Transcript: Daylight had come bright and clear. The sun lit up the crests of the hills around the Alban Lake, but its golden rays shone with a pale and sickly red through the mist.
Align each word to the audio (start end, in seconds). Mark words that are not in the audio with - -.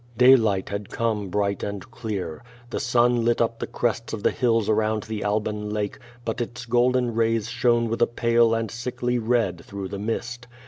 Daylight 0.17 0.69
had 0.69 0.89
come 0.89 1.29
bright 1.29 1.61
and 1.61 1.91
clear. 1.91 2.43
The 2.71 2.79
sun 2.79 3.23
lit 3.23 3.39
up 3.39 3.59
the 3.59 3.67
crests 3.67 4.13
of 4.13 4.23
the 4.23 4.31
hills 4.31 4.67
around 4.67 5.03
the 5.03 5.23
Alban 5.23 5.69
Lake, 5.69 5.99
but 6.25 6.41
its 6.41 6.65
golden 6.65 7.13
rays 7.13 7.49
shone 7.51 7.87
with 7.87 8.01
a 8.01 8.07
pale 8.07 8.55
and 8.55 8.71
sickly 8.71 9.19
red 9.19 9.63
through 9.63 9.89
the 9.89 9.99
mist. 9.99 10.47